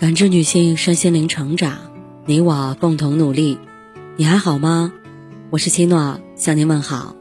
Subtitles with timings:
[0.00, 1.92] 感知女性身心灵成长，
[2.24, 3.58] 你我共同努力。
[4.16, 4.94] 你还好吗？
[5.50, 7.14] 我是七诺，向您问好。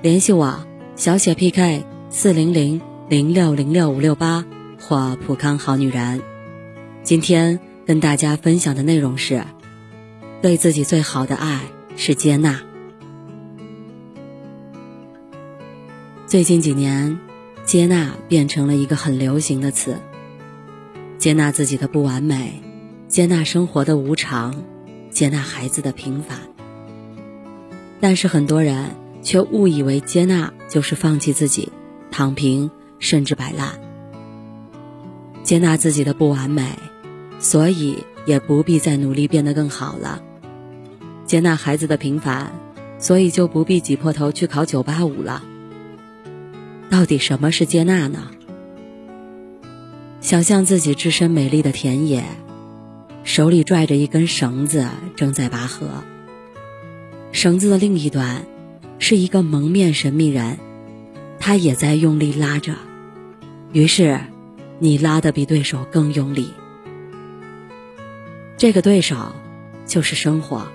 [0.00, 0.64] 联系我：
[0.94, 4.44] 小写 PK 四零零零六零六五六八
[4.80, 6.22] 或普康好女人。
[7.02, 9.42] 今天跟大家分享的内容是：
[10.40, 11.62] 对自己最好的爱
[11.96, 12.60] 是接纳。
[16.28, 17.18] 最近几年，
[17.64, 19.98] 接纳变成了一个很流行的词。
[21.24, 22.60] 接纳自己的不完美，
[23.08, 24.62] 接纳生活的无常，
[25.08, 26.38] 接纳孩子的平凡。
[27.98, 28.90] 但是很多人
[29.22, 31.72] 却误以为接纳就是放弃自己、
[32.10, 33.80] 躺平，甚至摆烂。
[35.42, 36.78] 接纳自己的不完美，
[37.38, 40.20] 所以也不必再努力变得更好了。
[41.24, 42.52] 接纳孩子的平凡，
[42.98, 45.42] 所以就不必挤破头去考九八五了。
[46.90, 48.30] 到底什么是接纳呢？
[50.24, 52.24] 想象自己置身美丽的田野，
[53.24, 56.02] 手里拽着一根绳子，正在拔河。
[57.30, 58.46] 绳子的另一端，
[58.98, 60.56] 是一个蒙面神秘人，
[61.38, 62.74] 他也在用力拉着。
[63.74, 64.18] 于是，
[64.78, 66.48] 你拉的比对手更用力。
[68.56, 69.32] 这个对手，
[69.84, 70.66] 就是生活。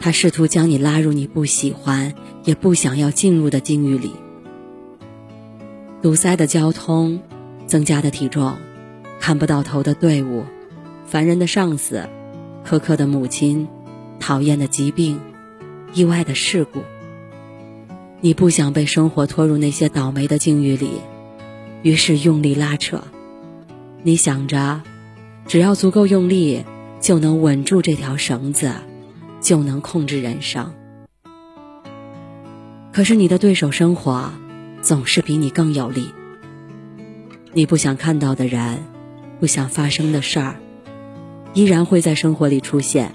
[0.00, 2.12] 他试图将你拉入你不喜欢
[2.42, 4.10] 也不想要进入的境遇里。
[6.02, 7.22] 堵塞的交通，
[7.70, 8.58] 增加的体重，
[9.20, 10.44] 看不到头的队伍，
[11.06, 12.08] 烦人的上司，
[12.66, 13.68] 苛刻的母亲，
[14.18, 15.20] 讨厌的疾病，
[15.94, 16.80] 意外的事故。
[18.20, 20.90] 你不想被生活拖入那些倒霉的境遇里，
[21.82, 23.04] 于是用力拉扯。
[24.02, 24.82] 你想着，
[25.46, 26.64] 只要足够用力，
[27.00, 28.72] 就能稳住这条绳子，
[29.40, 30.74] 就能控制人生。
[32.92, 34.32] 可是你的对手生活。
[34.82, 36.06] 总是比你更有力。
[37.52, 38.84] 你不想看到的人，
[39.40, 40.56] 不想发生的事儿，
[41.52, 43.12] 依然会在生活里出现。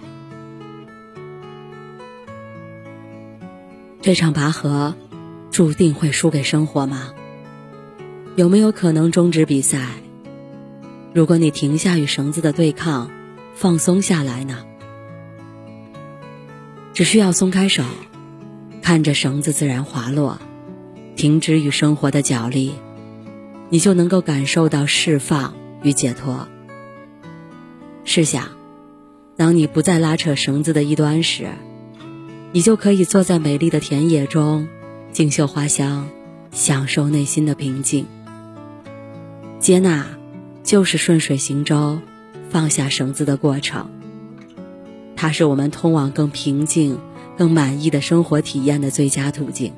[4.02, 4.94] 这场拔河，
[5.52, 7.14] 注定会输给生活吗？
[8.36, 9.88] 有没有可能终止比赛？
[11.14, 13.10] 如果你停下与绳子的对抗，
[13.54, 14.66] 放松下来呢？
[16.94, 17.84] 只需要松开手，
[18.82, 20.40] 看着绳子自然滑落。
[21.16, 22.74] 停止与生活的角力，
[23.70, 25.54] 你就能够感受到释放
[25.84, 26.48] 与解脱。
[28.04, 28.50] 试想，
[29.36, 31.50] 当你不再拉扯绳子的一端时，
[32.52, 34.68] 你就可以坐在美丽的田野中，
[35.12, 36.08] 静嗅花香，
[36.52, 38.06] 享受内心的平静。
[39.60, 40.06] 接纳，
[40.64, 42.00] 就是顺水行舟，
[42.50, 43.90] 放下绳子的过程。
[45.16, 47.00] 它是我们通往更平静、
[47.38, 49.74] 更满意的生活体验的最佳途径。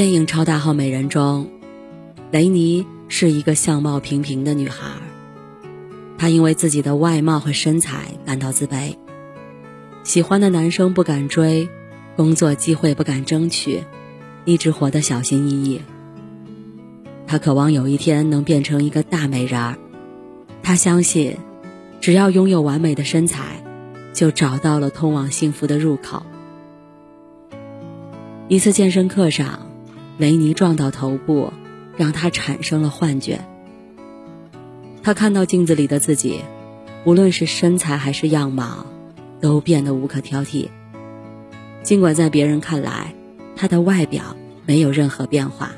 [0.00, 1.50] 电影《超大号美人》中，
[2.30, 4.92] 雷尼是一个相貌平平的女孩。
[6.16, 8.96] 她因为自己的外貌和身材感到自卑，
[10.02, 11.68] 喜欢的男生不敢追，
[12.16, 13.84] 工作机会不敢争取，
[14.46, 15.82] 一直活得小心翼翼。
[17.26, 19.76] 她渴望有一天能变成一个大美人儿。
[20.62, 21.36] 她相信，
[22.00, 23.62] 只要拥有完美的身材，
[24.14, 26.22] 就找到了通往幸福的入口。
[28.48, 29.66] 一次健身课上。
[30.20, 31.50] 雷尼撞到头部，
[31.96, 33.40] 让他产生了幻觉。
[35.02, 36.40] 他看到镜子里的自己，
[37.06, 38.84] 无论是身材还是样貌，
[39.40, 40.68] 都变得无可挑剔。
[41.82, 43.14] 尽管在别人看来，
[43.56, 44.36] 他的外表
[44.66, 45.70] 没有任何变化。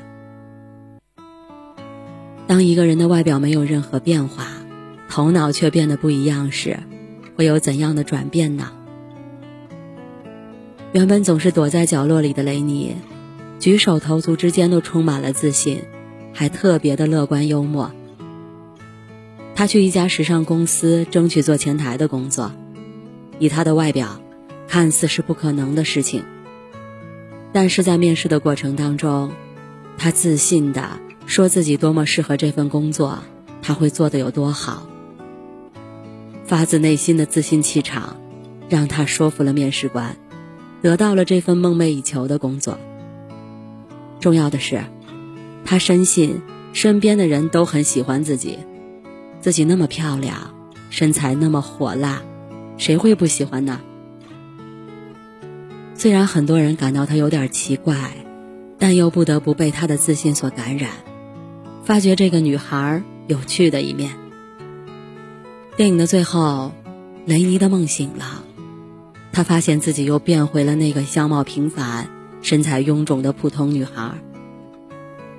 [2.45, 4.47] 当一个人的外表没有任何变化，
[5.07, 6.79] 头脑却变得不一样时，
[7.37, 8.73] 会有怎样的转变呢？
[10.91, 12.97] 原本总是躲在角落里的雷尼。
[13.59, 15.83] 举手投足之间都充满了自信，
[16.33, 17.91] 还特别的乐观幽默。
[19.55, 22.51] 他去一家时尚公司争取做前台的工作，
[23.39, 24.19] 以他的外表，
[24.67, 26.23] 看似是不可能的事情。
[27.53, 29.31] 但是在面试的过程当中，
[29.97, 33.19] 他自信的说自己多么适合这份工作，
[33.61, 34.87] 他会做的有多好。
[36.45, 38.17] 发自内心的自信气场，
[38.67, 40.17] 让他说服了面试官，
[40.81, 42.77] 得到了这份梦寐以求的工作。
[44.23, 44.85] 重要的是，
[45.65, 46.41] 他深信
[46.71, 48.57] 身边的人都很喜欢自己，
[49.41, 50.55] 自己那么漂亮，
[50.89, 52.21] 身材那么火辣，
[52.77, 53.81] 谁会不喜欢呢？
[55.93, 58.15] 虽然很多人感到他有点奇怪，
[58.79, 60.91] 但又不得不被他的自信所感染，
[61.83, 64.11] 发掘这个女孩有趣的一面。
[65.75, 66.71] 电影的最后，
[67.25, 68.41] 雷尼的梦醒了，
[69.33, 72.07] 他发现自己又变回了那个相貌平凡。
[72.43, 74.11] 身材臃肿的普通女孩，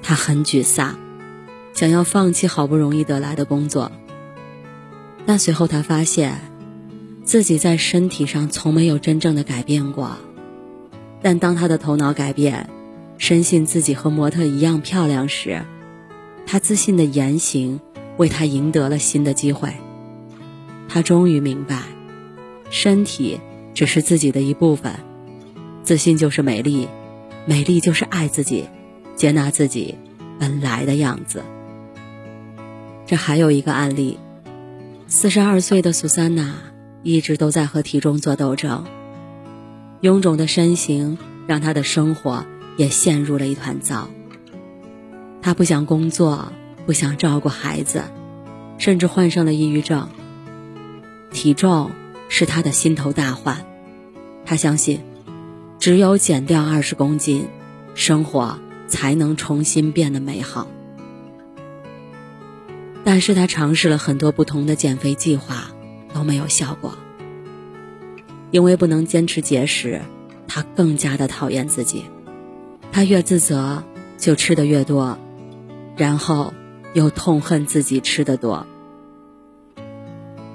[0.03, 0.99] 她很沮丧，
[1.75, 3.93] 想要放弃好不容易得来的工作。
[5.27, 6.41] 但随后他发现，
[7.23, 10.17] 自己在身体上从没有真正的改变过。
[11.23, 12.69] 但当他的头脑改变，
[13.19, 15.63] 深信自己和模特一样漂亮时，
[16.47, 17.81] 他自信的言行
[18.17, 19.73] 为他赢得了新的机会。
[20.89, 21.83] 他终于明白，
[22.71, 23.41] 身体
[23.75, 24.95] 只是自己的一部分，
[25.85, 26.89] 自信就是美丽，
[27.45, 28.69] 美丽就是爱自己，
[29.15, 29.97] 接纳自己
[30.41, 31.45] 本来的样子。
[33.07, 34.19] 这还有一个案例。
[35.07, 36.55] 四十二岁的苏珊娜
[37.03, 38.87] 一直都在和体重做斗争，
[40.01, 42.47] 臃肿的身形让她的生活
[42.79, 44.09] 也陷入了一团糟。
[45.43, 46.51] 她不想工作，
[46.87, 48.05] 不想照顾孩子，
[48.79, 50.09] 甚至患上了抑郁症。
[51.31, 51.91] 体重
[52.31, 53.67] 是她的心头大患，
[54.47, 55.01] 她相信，
[55.85, 57.47] 只有减掉二十公斤，
[57.95, 60.67] 生活才能重新变得美好。
[63.05, 65.73] 但是他尝试了很多不同的减肥计划，
[66.15, 66.95] 都没有效果。
[68.51, 70.01] 因为不能坚持节食，
[70.49, 72.05] 他更加的讨厌自己。
[72.91, 73.85] 他越自责，
[74.17, 75.19] 就吃的越多，
[75.99, 76.55] 然后
[76.95, 78.67] 又痛恨自己吃的多。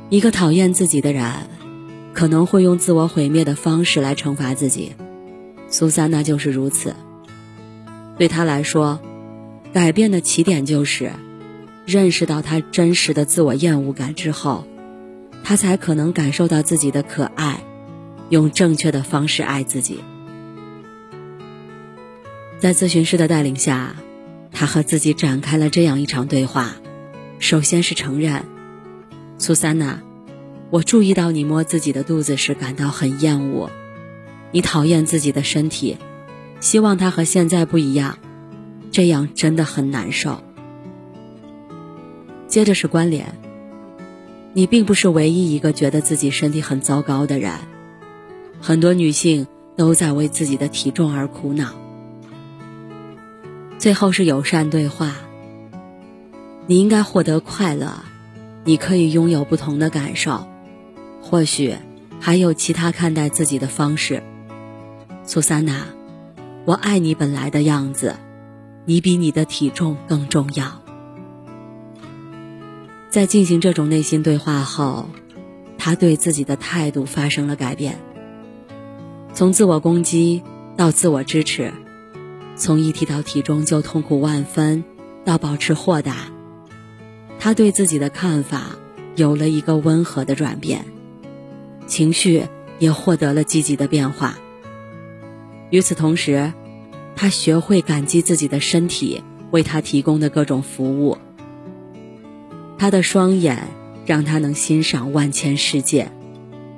[0.10, 1.32] 一个讨厌自己的人，
[2.16, 4.96] 可能会用自我毁灭的方式来惩罚自己。
[5.70, 6.96] 苏珊娜就是如此。
[8.18, 9.00] 对他来说，
[9.74, 11.12] 改变的起点就是。
[11.86, 14.68] 认识到他真实的自我厌恶感之后，
[15.44, 17.64] 他才可能感受到自己的可爱，
[18.30, 20.00] 用正确的方式爱自己。
[22.60, 23.96] 在咨询师的带领下，
[24.52, 26.76] 他和自己展开了这样一场对话。
[27.40, 28.46] 首先是承认
[29.40, 30.00] ：“苏珊娜，
[30.70, 33.72] 我注意到你摸自己的肚子时感到很厌恶，
[34.52, 35.98] 你讨厌自己的身体，
[36.60, 38.18] 希望它和现在不一样，
[38.92, 40.44] 这样真的很难受。”
[42.48, 43.38] 接着是关联。
[44.54, 47.54] 你并不是唯一一个觉得自己身体很糟糕的人，
[48.60, 49.46] 很多女性
[49.78, 51.76] 都在为自己的体重而苦恼。
[53.78, 55.16] 最后是友善对话。
[56.66, 58.04] 你应该获得快乐，
[58.64, 60.48] 你可以拥有不同的感受，
[61.22, 61.76] 或许
[62.20, 64.24] 还有其他看待自己的方式。
[65.30, 65.86] 苏珊娜，
[66.66, 68.16] 我爱你本来的样子，
[68.86, 70.82] 你比你的体重更重要。
[73.12, 75.08] 在进行这种内心对话后，
[75.78, 78.00] 他对自己的态度发生了改变。
[79.32, 80.42] 从自我攻击
[80.76, 81.72] 到自我支持，
[82.56, 84.84] 从一提到体重就痛苦万分
[85.24, 86.32] 到保持豁达，
[87.38, 88.72] 他对自己的看法
[89.16, 90.86] 有了一个温和的转变，
[91.86, 92.48] 情绪
[92.80, 94.36] 也获得了积极的变化。
[95.70, 96.52] 与此同时，
[97.16, 101.18] 他学会感激自己的身体为他提供的各种服务。
[102.78, 103.68] 他的双眼
[104.06, 106.12] 让他能欣赏万千世界，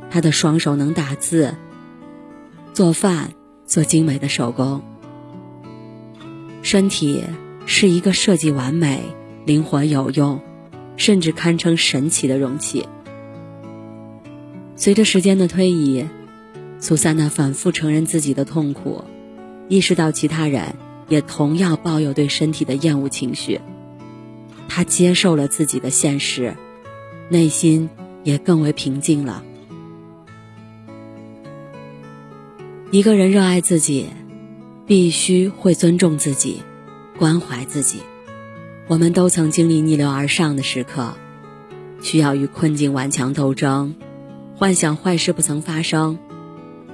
[0.09, 1.55] 他的双手能打字、
[2.73, 3.33] 做饭、
[3.65, 4.81] 做精美的手工。
[6.63, 7.23] 身体
[7.65, 9.01] 是一个设计完美、
[9.45, 10.41] 灵活有用，
[10.97, 12.87] 甚至堪称神奇的容器。
[14.75, 16.07] 随着时间的推移，
[16.81, 19.03] 苏珊娜反复承认自己的痛苦，
[19.69, 20.75] 意识到其他人
[21.07, 23.61] 也同样抱有对身体的厌恶情绪。
[24.67, 26.55] 她接受了自己的现实，
[27.29, 27.87] 内心
[28.23, 29.43] 也更为平静了。
[32.89, 34.07] 一个人热爱自己，
[34.87, 36.63] 必须会尊重自己，
[37.19, 37.99] 关怀自己。
[38.87, 41.13] 我们都曾经历逆流而上的时刻，
[42.01, 43.93] 需要与困境顽强斗争，
[44.55, 46.17] 幻想坏事不曾发生，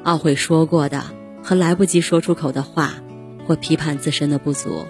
[0.08, 1.04] 懊悔说过的
[1.44, 2.94] 和来不及说出口的话，
[3.46, 4.86] 或批判自身的不足。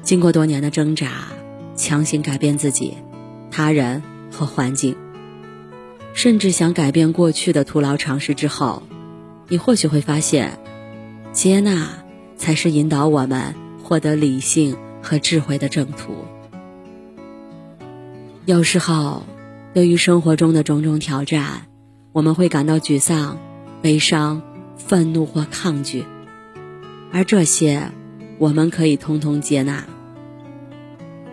[0.00, 1.28] 经过多年的挣扎。
[1.76, 2.94] 强行改变自己、
[3.50, 4.00] 他人
[4.30, 4.94] 和环境，
[6.12, 8.84] 甚至想改变过去的徒劳尝试之后，
[9.48, 10.56] 你或许会发现，
[11.32, 11.88] 接纳
[12.36, 16.14] 才是引导我们获得理性和智慧的正途。
[18.46, 19.24] 有时候，
[19.72, 21.62] 对于生活中的种种挑战，
[22.12, 23.36] 我们会感到沮丧、
[23.84, 24.40] 悲伤、
[24.78, 26.06] 愤怒或抗拒，
[27.12, 27.90] 而这些，
[28.38, 29.84] 我们可以通通接纳。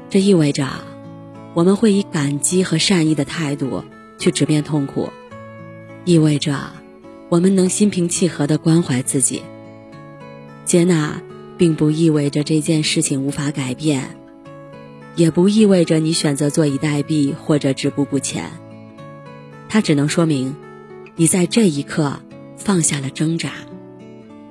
[0.10, 0.68] 这意味着，
[1.54, 3.86] 我们会以感激和善意的态度
[4.18, 5.14] 去直面痛苦，
[6.04, 6.74] 意味着
[7.30, 9.44] 我们能心平气和地关怀自己。
[10.66, 11.22] 接纳
[11.58, 14.18] 并不意味着这件事情无法改变，
[15.16, 18.52] 也不意味着你选择坐以待毙或者止步不前。
[19.70, 20.54] 它只能说明，
[21.16, 22.20] 你在这一刻
[22.64, 23.52] 放下了挣扎，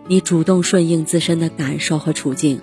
[0.09, 2.61] 你主动顺应自身的感受和处境。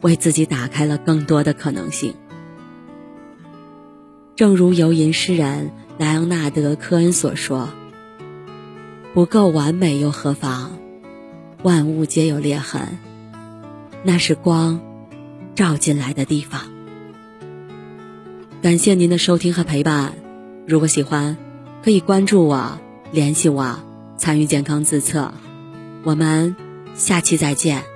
[0.00, 2.14] 为自己打开了更多的可能性。
[4.36, 7.70] 正如游吟诗人莱昂纳德·科恩所说
[9.14, 10.72] ：“不够完美又何妨？
[11.62, 12.98] 万物皆有裂痕，
[14.02, 14.78] 那是光
[15.54, 16.60] 照进来的地方。”
[18.60, 20.12] 感谢您的收听和陪伴。
[20.66, 21.38] 如果喜欢，
[21.82, 22.78] 可以关注我、
[23.10, 23.78] 联系我、
[24.16, 25.32] 参与健康自测。
[26.04, 26.54] 我们
[26.94, 27.93] 下期再见。